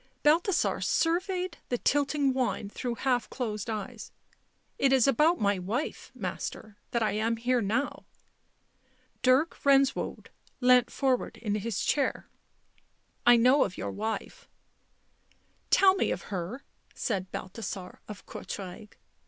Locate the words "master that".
6.15-7.03